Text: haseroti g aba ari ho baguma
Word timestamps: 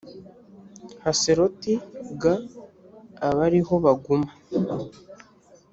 haseroti 1.03 1.73
g 2.21 2.23
aba 3.27 3.41
ari 3.47 3.59
ho 3.67 3.75
baguma 3.85 4.29